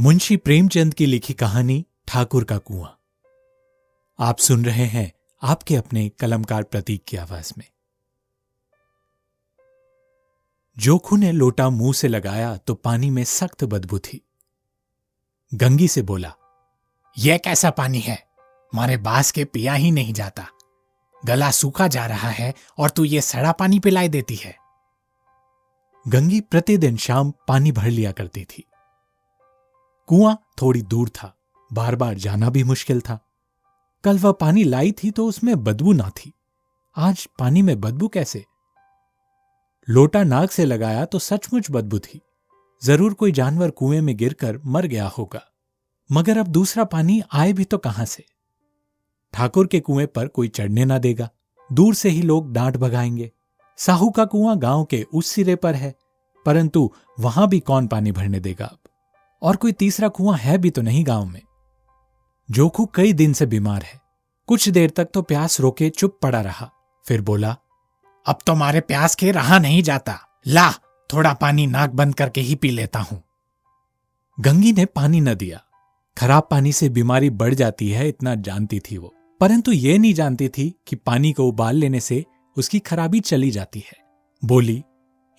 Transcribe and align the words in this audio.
मुंशी 0.00 0.36
प्रेमचंद 0.36 0.94
की 0.94 1.06
लिखी 1.06 1.34
कहानी 1.34 1.86
ठाकुर 2.06 2.44
का 2.44 2.58
कुआँ। 2.58 2.98
आप 4.18 4.38
सुन 4.38 4.64
रहे 4.64 4.84
हैं 4.84 5.12
आपके 5.42 5.76
अपने 5.76 6.08
कलमकार 6.08 6.62
प्रतीक 6.62 7.04
की 7.04 7.16
आवाज़ 7.16 7.52
में। 7.58 7.64
जोखू 10.78 11.16
ने 11.16 11.32
लोटा 11.32 11.70
मुँह 11.70 11.92
से 11.92 12.08
लगाया 12.08 12.56
तो 12.56 12.74
पानी 12.74 13.10
में 13.10 13.24
सख्त 13.24 13.64
बदबू 13.64 13.98
थी। 13.98 14.22
गंगी 15.54 15.88
से 15.88 16.02
बोला 16.02 16.34
यह 17.18 17.38
कैसा 17.38 17.70
पानी 17.70 18.00
है? 18.00 18.28
मारे 18.74 18.96
बास 18.96 19.30
के 19.30 19.44
पिया 19.44 19.74
ही 19.74 19.90
नहीं 19.90 20.14
जाता। 20.14 20.46
गला 21.24 21.50
सूखा 21.50 21.88
जा 21.88 22.06
रहा 22.06 22.28
है 22.28 22.54
और 22.78 22.90
तू 22.90 23.04
ये 23.04 23.20
सड़ा 23.20 23.52
पानी 23.52 23.78
पिलाई 23.78 24.08
देती 24.08 24.34
है। 24.34 24.56
गंगी 26.08 26.40
प्रतिदिन 26.40 26.96
शाम 26.96 27.32
पानी 27.48 27.72
भर 27.72 27.88
लिया 27.88 28.12
करती 28.12 28.44
थी। 28.44 28.64
कुआँ 30.08 30.36
थोड़ी 30.62 30.82
दूर 30.82 31.08
था। 31.08 31.32
बार 31.70 31.96
बार 31.96 32.14
जाना 32.14 32.50
भी 32.50 32.62
मुश्किल 32.64 33.00
था। 33.00 33.18
कल 34.04 34.18
वह 34.18 34.32
पानी 34.32 34.62
लाई 34.64 34.92
थी 34.92 35.10
तो 35.10 35.26
उसमें 35.26 35.64
बदबू 35.64 35.92
ना 35.92 36.08
थी। 36.10 36.32
आज 36.96 37.26
पानी 37.38 37.62
में 37.62 37.80
बदबू 37.80 38.08
कैसे? 38.08 38.44
लोटा 39.88 40.22
नाक 40.24 40.50
से 40.50 40.64
लगाया 40.64 41.04
तो 41.04 41.18
सचमुच 41.18 41.70
बदबू 41.70 41.98
थी। 41.98 42.20
ज़रूर 42.82 43.14
कोई 43.14 43.32
जानवर 43.32 43.70
कुएँ 43.70 44.00
में 44.00 44.16
गिरकर 44.16 44.60
मर 44.66 44.86
गया 44.86 45.08
होगा। 45.08 45.42
मगर 46.10 46.38
अब 46.38 46.46
दूसरा 46.46 46.84
पानी 46.84 47.22
आए 47.32 47.52
भी 47.52 47.64
तो 47.64 47.78
कहाँ 47.78 48.06
से? 48.06 48.24
ठाकुर 49.34 49.66
के 49.66 49.80
कुएँ 49.80 50.06
पर 50.06 50.28
कोई 50.28 50.48
चढ़ने 50.48 50.84
ना 50.84 50.98
देगा। 50.98 51.30
दूर 51.70 51.94
से 51.94 52.08
ही 52.08 52.22
लोग 52.22 52.52
डांट 52.52 52.76
भगाएँगे। 52.76 53.30
साहू 53.78 54.10
का 54.10 54.24
कुआँ 54.24 54.58
गाँव 54.58 54.84
के 54.84 55.06
उस 55.14 55.26
सिरे 55.26 55.56
पर 55.56 55.74
है, 55.74 55.94
परंतु 56.46 56.90
वहाँ 57.20 57.48
भी 57.48 57.60
कौन 57.60 57.86
पानी 57.86 58.12
भरने 58.12 58.40
देगा 58.40 58.66
अब? 58.66 58.78
और 59.42 59.56
कोई 59.56 59.72
तीसरा 59.72 60.08
कुआँ 60.08 60.38
है 60.38 60.58
भी 60.58 60.70
तो 60.70 60.82
नहीं 60.82 61.06
गाँव 61.06 61.24
में। 61.24 61.42
जोखू 62.50 62.86
कई 62.94 63.12
दिन 63.12 63.32
से 63.32 63.46
बीमार 63.46 63.82
है। 63.82 64.00
कुछ 64.46 64.68
देर 64.68 64.90
तक 64.90 65.08
तो 65.14 65.22
प्यास 65.22 65.60
रोके 65.60 65.90
चुप 65.90 66.18
पड़ा 66.22 66.40
रहा। 66.40 66.70
फिर 67.06 67.20
बोला, 67.20 67.56
अब 68.26 68.38
तो 68.46 68.54
मारे 68.54 68.80
प्यास 68.80 69.14
के 69.14 69.32
रहा 69.32 69.58
नहीं 69.58 69.82
जाता। 69.82 70.18
ला, 70.46 70.72
थोड़ा 71.12 71.34
पानी 71.34 71.66
नाक 71.66 71.90
बंद 71.90 72.14
करके 72.14 72.40
ही 72.40 72.54
पी 72.54 72.70
लेता 72.70 72.98
हूँ। 72.98 73.22
गंगी 74.40 74.72
ने 74.72 74.84
पानी 74.84 75.20
न 75.20 75.34
दिया। 75.34 75.62
खराब 76.18 76.48
पानी 76.50 76.72
से 76.72 76.88
बीमारी 76.88 77.30
बढ़ 77.30 77.54
जाती 77.54 77.90
है, 77.90 78.08
इतना 78.08 78.34
जानती 78.34 78.80
थी 78.80 78.98
वो। 78.98 79.14
परंतु 79.40 79.72
ये 79.72 79.98
नहीं 79.98 80.14
जानती 80.14 80.48
थी 80.48 80.74
कि 80.86 80.96
पानी 80.96 81.32
को 81.32 81.48
उबाल 81.48 81.76
लेने 81.76 82.00
से 82.00 82.24
उसकी 82.56 82.78
खराबी 82.78 83.20
चली 83.20 83.50
जाती 83.50 83.80
है। 83.80 83.98
बोली, 84.44 84.84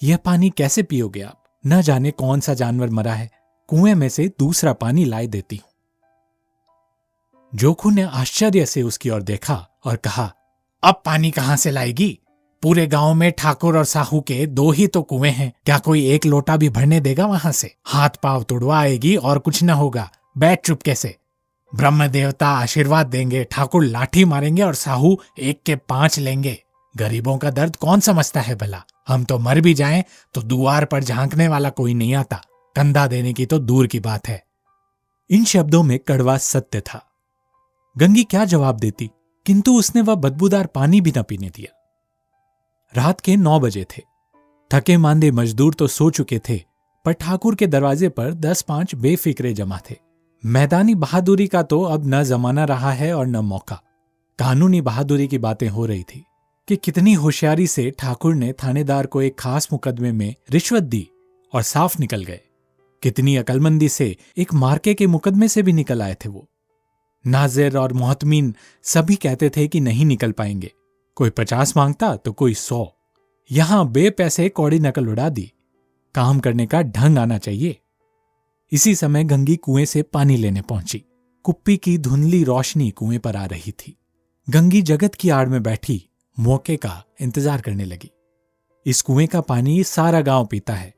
यह 0.03 0.17
पानी 0.17 0.49
कैसे 0.49 0.83
पियोगे 0.83 1.21
आप? 1.21 1.43
न 1.67 1.81
जाने 1.81 2.11
कौन 2.11 2.39
सा 2.39 2.53
जानवर 2.53 2.89
मरा 2.89 3.13
है। 3.13 3.38
कुएँ 3.69 3.93
में 3.93 4.09
से 4.09 4.27
दूसरा 4.39 4.73
पानी 4.73 5.05
लाई 5.05 5.27
देती 5.27 5.55
हूँ। 5.55 5.69
जोखू 7.55 7.89
ने 7.89 8.01
आश्चर्य 8.01 8.65
से 8.65 8.81
उसकी 8.81 9.09
ओर 9.09 9.21
देखा 9.21 9.55
और 9.85 9.95
कहा, 9.95 10.31
अब 10.83 11.01
पानी 11.05 11.31
कहाँ 11.31 11.57
से 11.57 11.71
लाएगी? 11.71 12.19
पूरे 12.63 12.87
गाँव 12.87 13.13
में 13.13 13.31
ठाकुर 13.31 13.77
और 13.77 13.85
साहू 13.85 14.21
के 14.21 14.45
दो 14.45 14.71
ही 14.71 14.87
तो 14.87 15.01
कुएँ 15.01 15.31
हैं। 15.31 15.51
क्या 15.65 15.77
कोई 15.77 16.05
एक 16.09 16.25
लोटा 16.25 16.57
भी 16.57 16.69
भरने 16.69 16.99
देगा 16.99 17.25
वहाँ 17.25 17.51
से? 17.51 17.75
हाथ 17.85 18.09
पाव 18.23 18.43
तुड़वा 18.43 18.79
आएगी 18.79 19.15
और 19.15 19.39
कुछ 19.39 19.63
न 19.63 19.69
होगा। 19.69 20.09
बैठ 20.37 20.65
चुपके 20.65 20.95
से 20.95 21.15
ब्रह्म 21.73 22.07
देवता 22.07 22.47
आशीर्वाद 22.47 23.07
देंगे, 23.07 23.43
ठाकुर 23.43 23.83
लाठी 23.83 24.25
मारेंगे 24.25 24.61
और 24.61 24.75
साहू 24.75 25.17
एक 25.39 25.61
के 25.65 25.75
पाँच 25.75 26.19
लेंगे। 26.19 26.57
गरीबों 26.95 27.37
का 27.37 27.49
दर्द 27.49 27.75
कौन 27.75 27.99
समझता 27.99 28.41
है 28.41 28.55
भला? 28.55 28.83
हम 29.07 29.23
तो 29.23 29.39
मर 29.39 29.61
भी 29.61 29.73
जाएँ 29.73 30.03
तो 30.33 30.41
दुआर 30.41 30.85
पर 30.85 31.03
झांकने 31.03 31.47
वाला 31.47 31.69
कोई 31.69 31.93
नहीं 31.93 32.15
आता। 32.15 32.41
कंधा 32.79 33.07
देने 33.07 33.33
की 33.33 33.45
तो 33.45 33.59
दूर 33.59 33.87
की 33.87 33.99
बात 33.99 34.27
है। 34.27 34.43
इन 35.29 35.45
शब्दों 35.45 35.83
में 35.83 35.99
कड़वा 35.99 36.37
सत्य 36.37 36.81
था। 36.81 37.05
गंगी 37.97 38.23
क्या 38.23 38.45
जवाब 38.45 38.77
देती, 38.77 39.11
किंतु 39.45 39.79
उसने 39.79 40.01
वह 40.01 40.15
बदबूदार 40.15 40.65
पानी 40.65 41.01
भी 41.01 41.13
न 41.17 41.23
पीने 41.23 41.49
दिया। 41.49 41.75
रात 42.95 43.21
के 43.21 43.35
नौ 43.35 43.59
बजे 43.59 43.85
थे। 43.97 44.01
थके 44.73 44.97
मांदे 44.97 45.31
मजदूर 45.31 45.73
तो 45.73 45.87
सो 45.87 46.09
चुके 46.09 46.39
थे, 46.39 46.63
पर 47.05 47.11
ठाकुर 47.11 47.55
के 47.55 47.67
दरवाजे 47.67 48.09
पर 48.09 48.33
दस 48.33 48.61
पाँच 48.61 48.95
बेफिक्रे 48.95 49.53
जमा 49.53 49.79
थे। 49.89 49.95
मैदानी 50.45 50.95
बहादुरी 50.95 51.47
का 51.47 51.63
तो 51.63 51.83
अब 51.83 52.03
न 52.05 52.23
जमाना 52.23 52.65
रहा 52.65 52.91
है 52.91 53.13
और 53.13 53.27
न 53.27 53.37
मौका। 53.37 53.81
कानूनी 54.39 54.81
बहादुरी 54.81 55.27
की 55.27 55.37
बातें 55.37 55.69
हो 55.69 55.85
रही 55.85 56.03
थी 56.03 56.25
कि 56.67 56.75
कितनी 56.75 57.13
होशियारी 57.13 57.67
से 57.67 57.91
ठाकुर 57.91 58.35
ने 58.35 58.53
थानेदार 58.53 59.05
को 59.05 59.21
एक 59.21 59.39
खास 59.39 59.67
मुकदमे 59.73 60.11
में 60.11 60.35
रिश्वत 60.51 60.83
दी 60.83 61.09
और 61.53 61.61
साफ़ 61.61 61.99
निकल 61.99 62.23
गए। 62.23 62.41
कितनी 63.03 63.35
अकलमंदी 63.35 63.89
से 63.89 64.15
एक 64.37 64.53
मार्के 64.53 64.93
के 64.93 65.07
मुकदमे 65.07 65.47
से 65.47 65.63
भी 65.63 65.73
निकल 65.73 66.01
आए 66.01 66.15
थे 66.15 66.29
वो। 66.29 66.47
नाजिर 67.25 67.77
और 67.77 67.93
मोहतमीन 67.93 68.53
सभी 68.83 69.15
कहते 69.15 69.49
थे 69.49 69.67
कि 69.67 69.79
नहीं 69.79 70.05
निकल 70.05 70.31
पाएँगे। 70.31 70.71
कोई 71.17 71.29
पचास 71.29 71.75
माँगता 71.77 72.15
तो 72.15 72.31
कोई 72.31 72.53
सौ। 72.53 72.85
यहाँ 73.49 73.87
बे 73.91 74.09
पैसे 74.09 74.49
कौड़ी 74.49 74.79
नकल 74.79 75.07
उड़ा 75.07 75.29
दी। 75.29 75.51
काम 76.15 76.39
करने 76.39 76.65
का 76.65 76.81
ढंग 76.81 77.17
आना 77.17 77.37
चाहिए। 77.37 77.77
इसी 78.71 78.95
समय 78.95 79.23
गंगी 79.23 79.55
कुएँ 79.55 79.85
से 79.85 80.01
पानी 80.03 80.37
लेने 80.37 80.61
पहुँची। 80.61 81.03
कुप्पी 81.45 81.77
की 81.77 81.97
धुंधली 81.97 82.43
रोशनी 82.43 82.89
कुएँ 82.91 83.17
पर 83.17 83.35
आ 83.35 83.45
रही 83.45 83.71
थी। 83.71 83.95
गंगी 84.47 84.81
जगत 84.81 85.15
की 85.15 85.29
आड़ 85.29 85.47
में 85.49 85.61
बैठी, 85.63 86.03
मौके 86.37 86.75
का 86.77 87.03
इंतज़ार 87.21 87.61
करने 87.61 87.85
लगी। 87.85 88.11
इस 88.85 89.01
कुएँ 89.01 89.27
का 89.27 89.41
पानी 89.41 89.83
सारा 89.83 90.21
गाँव 90.21 90.45
पीता 90.45 90.73
है। 90.73 90.93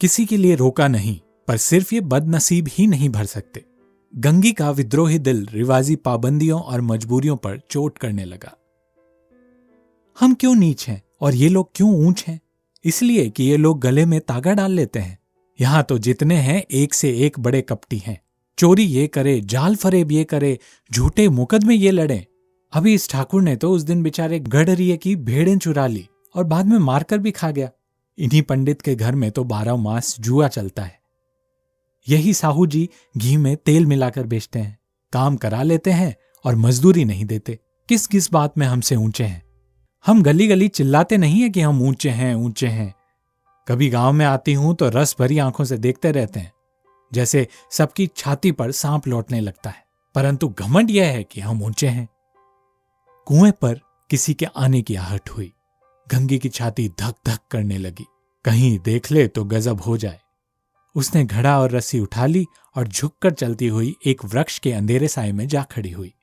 किसी 0.00 0.26
के 0.26 0.36
लिए 0.36 0.54
रोका 0.54 0.88
नहीं 0.88 1.18
पर 1.48 1.56
सिर्फ़ 1.56 1.94
ये 1.94 2.00
बदनसीब 2.00 2.68
ही 2.72 2.86
नहीं 2.86 3.08
भर 3.08 3.24
सकते। 3.24 3.64
गंगी 4.16 4.52
का 4.52 4.70
विद्रोही 4.70 5.18
दिल 5.18 5.48
रिवाजी 5.52 5.96
पाबंदियों 5.96 6.60
और 6.60 6.80
मजबूरियों 6.80 7.36
पर 7.36 7.60
चोट 7.70 7.98
करने 7.98 8.24
लगा। 8.24 8.56
हम 10.20 10.34
क्यों 10.34 10.54
नीच 10.54 10.88
हैं 10.88 11.02
और 11.20 11.34
ये 11.34 11.48
लोग 11.48 11.70
क्यों 11.74 12.06
ऊंच 12.06 12.24
हैं? 12.28 12.40
इसलिए 12.84 13.30
कि 13.30 13.44
ये 13.44 13.56
लोग 13.56 13.80
गले 13.80 14.06
में 14.06 14.20
तागा 14.20 14.52
डाल 14.52 14.72
लेते 14.72 14.98
हैं। 14.98 15.18
यहाँ 15.60 15.82
तो 15.82 15.98
जितने 15.98 16.36
हैं, 16.36 16.64
एक 16.70 16.94
से 16.94 17.10
एक 17.10 17.40
बड़े 17.40 17.62
कपटी 17.62 17.98
हैं। 17.98 18.20
चोरी 18.58 18.82
ये 18.82 19.06
करे, 19.06 19.40
जाल 19.40 19.76
फरेब 19.76 20.12
ये 20.12 20.24
करे, 20.24 20.58
झूठे 20.92 21.28
मुकदमे 21.28 21.74
ये 21.74 21.90
लड़े। 21.90 22.26
अभी 22.72 22.94
इस 22.94 23.10
ठाकुर 23.10 23.42
ने 23.42 23.56
तो 23.56 23.72
उस 23.72 23.82
दिन 23.82 24.02
बेचारे 24.02 24.40
गडरिए 24.40 24.96
की 24.96 25.16
भेड़ें 25.16 25.58
चुरा 25.58 25.86
ली 25.86 26.08
और 26.34 26.44
बाद 26.44 26.66
में 26.66 26.78
मारकर 26.78 27.18
भी 27.18 27.30
खा 27.30 27.50
गया। 27.50 27.70
इन्हीं 28.18 28.42
पंडित 28.42 28.82
के 28.82 28.94
घर 28.94 29.14
में 29.14 29.30
तो 29.30 29.44
बारह 29.44 29.76
मास 29.76 30.16
जुआ 30.20 30.48
चलता 30.48 30.82
है। 30.82 31.01
यही 32.06 32.34
साहू 32.34 32.66
जी 32.66 32.88
घी 33.18 33.36
में 33.36 33.56
तेल 33.56 33.86
मिलाकर 33.86 34.26
बेचते 34.26 34.58
हैं, 34.58 34.78
काम 35.12 35.36
करा 35.36 35.62
लेते 35.62 35.90
हैं 35.90 36.14
और 36.44 36.56
मजदूरी 36.56 37.04
नहीं 37.04 37.24
देते। 37.24 37.58
किस 37.88 38.06
किस 38.06 38.32
बात 38.32 38.58
में 38.58 38.66
हमसे 38.66 38.96
ऊँचे 38.96 39.24
हैं? 39.24 39.42
हम 40.04 40.22
गली 40.22 40.46
गली 40.46 40.68
चिल्लाते 40.68 41.16
नहीं 41.16 41.40
है 41.42 41.48
कि 41.50 41.60
हम 41.60 41.82
ऊँचे 41.82 42.10
हैं 42.10 42.34
ऊँचे 42.34 42.66
हैं। 42.66 42.94
कभी 43.66 43.88
गाँव 43.88 44.12
में 44.12 44.24
आती 44.26 44.52
हूँ 44.52 44.74
तो 44.74 44.88
रस 44.88 45.14
भरी 45.18 45.38
आँखों 45.38 45.64
से 45.64 45.78
देखते 45.78 46.12
रहते 46.12 46.40
हैं, 46.40 46.52
जैसे 47.12 47.46
सबकी 47.70 48.06
छाती 48.16 48.52
पर 48.52 48.72
सांप 48.72 49.06
लौटने 49.08 49.40
लगता 49.40 49.70
है। 49.70 49.84
परंतु 50.14 50.48
घमंड 50.48 50.90
यह 50.90 51.06
है 51.06 51.22
कि 51.24 51.40
हम 51.40 51.62
ऊँचे 51.62 51.88
हैं। 51.88 52.08
कुएँ 53.26 53.52
पर 53.52 53.80
किसी 54.10 54.34
के 54.34 54.46
आने 54.46 54.82
की 54.82 54.94
आहट 54.94 55.30
हुई। 55.30 55.52
गंगी 56.06 56.38
की 56.38 56.48
छाती 56.48 56.88
धक 56.88 57.14
धक 57.26 57.38
करने 57.50 57.78
लगी। 57.78 58.06
कहीं 58.44 58.78
देख 58.78 59.10
ले 59.12 59.26
तो 59.28 59.44
गजब 59.44 59.80
हो 59.80 59.96
जाए। 59.96 60.18
उसने 60.94 61.24
घड़ा 61.24 61.60
और 61.60 61.70
रस्सी 61.70 62.00
उठा 62.00 62.26
ली 62.26 62.46
और 62.76 62.88
झुककर 62.88 63.30
चलती 63.30 63.66
हुई 63.66 63.96
एक 64.06 64.24
वृक्ष 64.24 64.58
के 64.58 64.72
अंधेरे 64.72 65.08
साय 65.08 65.32
में 65.32 65.48
जा 65.48 65.62
खड़ी 65.62 65.90
हुई। 65.90 66.14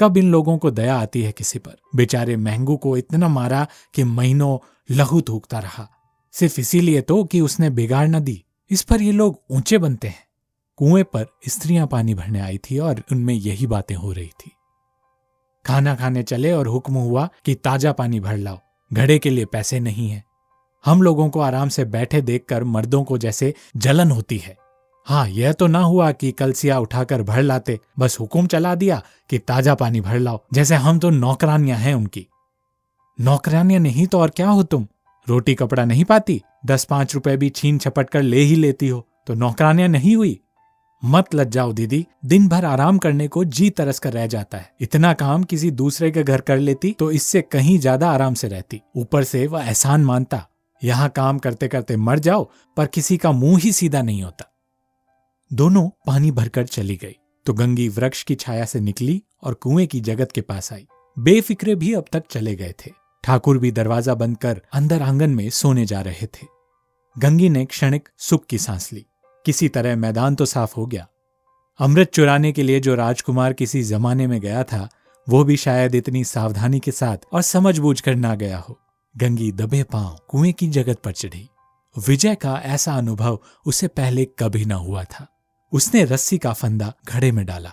कब 0.00 0.16
इन 0.16 0.30
लोगों 0.30 0.58
को 0.58 0.70
दया 0.70 0.96
आती 0.96 1.22
है 1.22 1.32
किसी 1.32 1.58
पर? 1.58 1.76
बेचारे 1.94 2.36
महंगू 2.36 2.76
को 2.76 2.96
इतना 2.96 3.28
मारा 3.28 3.66
कि 3.94 4.04
महीनों 4.04 4.58
लहू 4.90 5.20
थूकता 5.20 5.58
रहा। 5.58 5.90
सिर्फ़ 6.32 6.60
इसीलिए 6.60 7.00
तो 7.00 7.24
कि 7.24 7.40
उसने 7.40 7.70
बिगाड़ 7.70 8.08
न 8.08 8.20
दी। 8.20 8.44
इस 8.70 8.82
पर 8.82 9.02
ये 9.02 9.12
लोग 9.12 9.42
ऊँचे 9.50 9.78
बनते 9.78 10.08
हैं। 10.08 10.24
कुएँ 10.76 11.04
पर 11.04 11.26
स्त्रियाँ 11.48 11.86
पानी 11.86 12.14
भरने 12.14 12.40
आई 12.40 12.58
थी 12.58 12.78
और 12.78 13.02
उनमें 13.12 13.34
यही 13.34 13.66
बातें 13.66 13.94
हो 13.94 14.12
रही 14.12 14.28
थी। 14.28 14.50
खाना 15.66 15.94
खाने 15.94 16.22
चले 16.22 16.52
और 16.52 16.66
हुक्म 16.66 16.94
हुआ 16.94 17.28
कि 17.44 17.54
ताज़ा 17.54 17.92
पानी 17.92 18.20
भर 18.20 18.36
लाओ। 18.36 18.58
घड़े 18.92 19.18
के 19.18 19.30
लिए 19.30 19.44
पैसे 19.44 19.80
नहीं 19.80 20.08
है। 20.10 20.24
हम 20.84 21.02
लोगों 21.02 21.28
को 21.28 21.40
आराम 21.40 21.68
से 21.68 21.84
बैठे 21.86 22.20
देखकर 22.22 22.64
मर्दों 22.64 23.02
को 23.04 23.18
जैसे 23.18 23.52
जलन 23.76 24.10
होती 24.10 24.38
है। 24.38 24.56
हाँ 25.06 25.26
यह 25.28 25.52
तो 25.52 25.66
ना 25.66 25.78
हुआ 25.80 26.10
कि 26.12 26.30
कलसिया 26.32 26.78
उठाकर 26.78 27.22
भर 27.22 27.42
लाते, 27.42 27.78
बस 27.98 28.16
हुक्म 28.20 28.46
चला 28.46 28.74
दिया 28.74 29.02
कि 29.30 29.38
ताज़ा 29.38 29.74
पानी 29.74 30.00
भर 30.00 30.18
लाओ, 30.18 30.40
जैसे 30.54 30.74
हम 30.76 30.98
तो 30.98 31.10
नौकरानियाँ 31.10 31.78
हैं 31.78 31.94
उनकी। 31.94 32.26
नौकरानियाँ 33.18 33.80
नहीं 33.80 34.06
तो 34.06 34.20
और 34.20 34.30
क्या 34.30 34.48
हो 34.48 34.62
तुम? 34.62 34.86
रोटी 35.26 35.54
कपड़ा 35.54 35.84
नहीं 35.84 36.04
पाती? 36.04 36.40
दस 36.66 36.84
पाँच 36.84 37.14
रुपए 37.14 37.36
भी 37.36 37.50
छीन 37.50 37.78
छपट 37.78 38.10
कर 38.10 38.22
ले 38.22 38.38
ही 38.38 38.56
लेती 38.56 38.88
हो 38.88 39.06
तो 39.26 39.34
नौकरानियाँ 39.34 39.88
नहीं 39.88 40.16
हुई? 40.16 40.38
मत 41.02 41.34
लज 41.34 41.48
जाओ 41.48 41.72
दीदी 41.72 42.04
दिन 42.24 42.48
भर 42.48 42.64
आराम 42.64 42.98
करने 42.98 43.28
को 43.28 43.44
जी 43.46 43.68
तरस 43.70 43.98
कर 43.98 44.12
रह 44.12 44.26
जाता 44.26 44.58
है। 44.58 44.70
इतना 44.80 45.12
काम 45.14 45.42
किसी 45.44 45.70
दूसरे 45.72 46.10
के 46.10 46.22
घर 46.22 46.40
कर 46.40 46.58
लेती 46.58 46.92
तो 46.92 47.10
इससे 47.10 47.42
कहीं 47.42 47.78
ज़्यादा 47.78 48.10
आराम 48.10 48.34
से 48.34 48.48
रहती। 48.48 48.80
ऊपर 48.96 49.24
से 49.24 49.46
वह 49.46 49.64
एहसान 49.64 50.04
मानता। 50.04 50.46
यहाँ 50.84 51.08
काम 51.08 51.38
करते 51.38 51.68
करते 51.68 51.96
मर 51.96 52.18
जाओ, 52.18 52.50
पर 52.76 52.86
किसी 52.86 53.16
का 53.16 53.32
मुँह 53.32 53.60
ही 53.60 53.72
सीधा 53.72 54.02
नहीं 54.02 54.22
होता। 54.22 54.50
दोनों 55.50 55.88
पानी 56.06 56.30
भरकर 56.30 56.66
चली 56.66 56.96
गई 56.96 57.16
तो 57.46 57.52
गंगी 57.52 57.88
वृक्ष 57.88 58.22
की 58.22 58.34
छाया 58.34 58.64
से 58.64 58.80
निकली 58.80 59.22
और 59.42 59.54
कुएँ 59.54 59.86
की 59.86 60.00
जगत 60.00 60.32
के 60.32 60.40
पास 60.40 60.72
आई। 60.72 60.86
बेफिक्रे 61.16 61.74
भी 61.74 61.92
अब 61.94 62.04
तक 62.12 62.24
चले 62.30 62.54
गए 62.54 62.74
थे। 62.86 62.90
ठाकुर 63.24 63.58
भी 63.58 63.70
दरवाज़ा 63.72 64.14
बंद 64.14 64.36
कर 64.36 64.60
अंदर 64.72 65.02
आँगन 65.02 65.30
में 65.30 65.48
सोने 65.50 65.84
जा 65.86 66.00
रहे 66.00 66.26
थे। 66.26 66.46
गंगी 67.16 67.48
ने 67.48 67.64
क्षणिक 67.64 68.08
सुख 68.18 68.46
की 68.46 68.58
सांस 68.58 68.92
ली। 68.92 69.04
किसी 69.44 69.68
तरह 69.68 69.96
मैदान 69.96 70.34
तो 70.34 70.46
साफ़ 70.46 70.74
हो 70.76 70.86
गया। 70.86 71.06
अमृत 71.80 72.10
चुराने 72.10 72.52
के 72.52 72.62
लिए 72.62 72.80
जो 72.80 72.94
राजकुमार 72.94 73.52
किसी 73.52 73.82
जमाने 73.82 74.26
में 74.26 74.40
गया 74.40 74.62
था, 74.62 74.88
वो 75.26 75.44
भी 75.44 75.56
शायद 75.56 75.94
इतनी 75.94 76.24
सावधानी 76.24 76.80
के 76.80 76.92
साथ 76.92 77.26
और 77.32 77.42
समझ 77.42 77.78
बूझ 77.78 78.00
कर 78.00 78.14
ना 78.14 78.34
गया 78.34 78.58
हो। 78.58 78.78
गंगी 79.16 79.52
दबे 79.52 79.82
पाँव 79.82 80.18
कुएँ 80.28 80.52
की 80.52 80.66
जगत 80.68 81.00
पर 81.04 81.12
चढ़ी। 81.12 81.48
विजय 81.96 82.34
का 82.34 82.54
ऐसा 82.64 82.94
अनुभव 82.94 83.38
उसे 83.66 83.88
पहले 83.88 84.24
कभी 84.24 84.64
ना 84.64 84.74
हुआ 84.74 85.04
था। 85.04 85.26
उसने 85.72 86.04
रस्सी 86.04 86.38
का 86.38 86.52
फंदा 86.52 86.92
घड़े 87.08 87.32
में 87.32 87.46
डाला। 87.46 87.72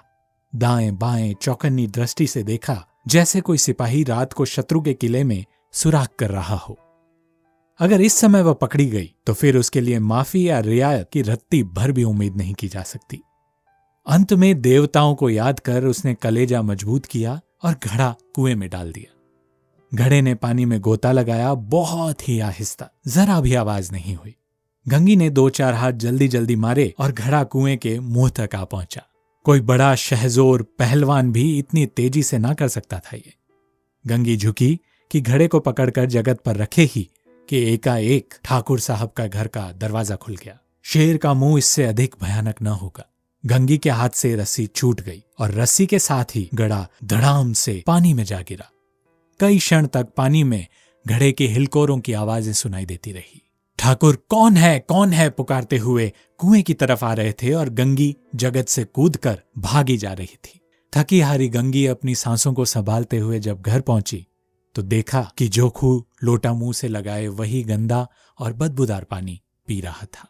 दाएँ 0.55 0.91
बाएँ 0.91 1.33
चौकन्नी 1.33 1.87
दृष्टि 1.87 2.27
से 2.27 2.43
देखा, 2.43 2.85
जैसे 3.07 3.41
कोई 3.41 3.57
सिपाही 3.57 4.03
रात 4.03 4.33
को 4.33 4.45
शत्रु 4.45 4.81
के 4.81 4.93
किले 4.93 5.23
में 5.23 5.45
सुराख 5.71 6.09
कर 6.19 6.29
रहा 6.29 6.55
हो। 6.55 6.77
अगर 7.79 8.01
इस 8.01 8.13
समय 8.13 8.41
वह 8.41 8.53
पकड़ी 8.53 8.85
गई 8.85 9.13
तो 9.25 9.33
फिर 9.33 9.57
उसके 9.57 9.81
लिए 9.81 9.99
माफ़ी 9.99 10.49
या 10.49 10.59
रियायत 10.59 11.09
की 11.13 11.21
रत्ती 11.21 11.63
भर 11.63 11.91
भी 11.91 12.03
उम्मीद 12.03 12.35
नहीं 12.35 12.53
की 12.53 12.67
जा 12.67 12.83
सकती। 12.83 13.21
अंत 14.07 14.33
में 14.33 14.61
देवताओं 14.61 15.15
को 15.15 15.29
याद 15.29 15.59
कर 15.59 15.85
उसने 15.85 16.13
कलेजा 16.13 16.61
मज़बूत 16.61 17.05
किया 17.05 17.39
और 17.63 17.75
घड़ा 17.83 18.15
कुएँ 18.35 18.55
में 18.55 18.69
डाल 18.69 18.91
दिया। 18.91 19.17
घड़े 19.93 20.21
ने 20.21 20.35
पानी 20.35 20.65
में 20.65 20.81
गोता 20.81 21.11
लगाया, 21.11 21.53
बहुत 21.53 22.29
ही 22.29 22.39
आहिस्ता। 22.39 22.89
जरा 23.07 23.41
भी 23.41 23.53
आवाज़ 23.53 23.91
नहीं 23.91 24.15
हुई। 24.15 24.35
गंगी 24.87 25.15
ने 25.15 25.29
दो 25.29 25.49
चार 25.49 25.73
हाथ 25.73 25.91
जल्दी 25.91 26.27
जल्दी 26.27 26.55
मारे 26.55 26.93
और 26.99 27.11
घड़ा 27.11 27.43
कुएँ 27.43 27.77
के 27.77 27.99
मुँह 27.99 28.29
तक 28.29 28.55
आ 28.55 28.63
पहुँचा। 28.63 29.01
कोई 29.43 29.61
बड़ा 29.61 29.95
शहजोर 29.95 30.61
पहलवान 30.79 31.31
भी 31.31 31.59
इतनी 31.59 31.85
तेज़ी 31.85 32.23
से 32.23 32.37
ना 32.37 32.53
कर 32.53 32.67
सकता 32.67 32.99
था 32.99 33.15
ये। 33.15 33.33
गंगी 34.07 34.37
झुकी 34.37 34.79
कि 35.11 35.21
घड़े 35.21 35.47
को 35.47 35.59
पकड़कर 35.59 36.05
जगत 36.05 36.39
पर 36.45 36.55
रखे 36.55 36.81
ही 36.81 37.09
कि 37.49 37.73
एकाएक 37.73 38.33
ठाकुर 38.43 38.79
साहब 38.79 39.09
का 39.09 39.27
घर 39.27 39.47
का 39.47 39.71
दरवाज़ा 39.71 40.15
खुल 40.15 40.35
गया। 40.35 40.59
शेर 40.83 41.17
का 41.17 41.33
मुँह 41.33 41.57
इससे 41.57 41.83
अधिक 41.83 42.15
भयानक 42.21 42.61
न 42.61 42.67
होगा। 42.67 43.05
गंगी 43.45 43.77
के 43.77 43.89
हाथ 43.89 44.09
से 44.09 44.35
रस्सी 44.35 44.67
छूट 44.67 45.01
गई 45.01 45.23
और 45.39 45.51
रस्सी 45.51 45.85
के 45.85 45.99
साथ 45.99 46.25
ही 46.35 46.49
गड़ा 46.53 46.87
धड़ाम 47.03 47.53
से 47.53 47.83
पानी 47.87 48.13
में 48.13 48.23
जा 48.23 48.41
गिरा। 48.41 48.71
कई 49.41 49.57
क्षण 49.57 49.85
तक 49.87 50.07
पानी 50.17 50.43
में 50.43 50.67
घड़े 51.05 51.31
के 51.31 51.47
हिलकोरों 51.47 51.99
की 51.99 52.13
आवाज़ें 52.13 52.53
सुनाई 52.53 52.85
देती 52.85 53.11
रही। 53.11 53.41
ठाकुर, 53.79 54.15
कौन 54.29 54.57
है 54.57 54.79
कौन 54.79 55.13
है? 55.13 55.29
पुकारते 55.29 55.77
हुए 55.77 56.11
कुएँ 56.37 56.61
की 56.61 56.73
तरफ़ 56.73 57.05
आ 57.05 57.13
रहे 57.13 57.31
थे 57.33 57.53
और 57.53 57.69
गंगी 57.69 58.15
जगत 58.35 58.67
से 58.67 58.83
कूदकर 58.83 59.41
भागी 59.57 59.97
जा 59.97 60.13
रही 60.13 60.35
थी। 60.45 60.59
थकी 60.93 61.19
हारी 61.19 61.47
गंगी 61.49 61.85
अपनी 61.85 62.15
सांसों 62.15 62.53
को 62.53 62.65
संभालते 62.65 63.17
हुए 63.17 63.39
जब 63.39 63.61
घर 63.61 63.81
पहुँची 63.81 64.25
तो 64.75 64.81
देखा 64.81 65.21
कि 65.37 65.47
जोखू 65.47 66.05
लोटा 66.23 66.53
मुँह 66.53 66.73
से 66.73 66.87
लगाए 66.87 67.27
वही 67.27 67.63
गंदा 67.63 68.07
और 68.39 68.53
बदबूदार 68.53 69.03
पानी 69.03 69.39
पी 69.67 69.79
रहा 69.81 70.05
था। 70.05 70.27